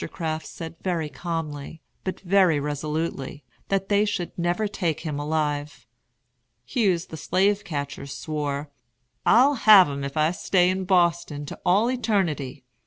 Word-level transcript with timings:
Crafts 0.11 0.49
said 0.49 0.77
very 0.81 1.09
calmly, 1.09 1.83
but 2.03 2.21
very 2.21 2.59
resolutely, 2.59 3.43
that 3.69 3.87
they 3.87 4.03
should 4.03 4.35
never 4.35 4.67
take 4.67 5.01
him 5.01 5.19
alive. 5.19 5.85
Hughes 6.65 7.05
the 7.05 7.17
slave 7.17 7.63
catcher 7.63 8.07
swore: 8.07 8.71
"I'll 9.27 9.53
have 9.53 9.87
'em 9.91 10.03
if 10.03 10.17
I 10.17 10.31
stay 10.31 10.71
in 10.71 10.85
Boston 10.85 11.45
to 11.45 11.59
all 11.63 11.91
eternity. 11.91 12.63